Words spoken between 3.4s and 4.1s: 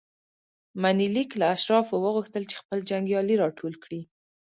راټول کړي.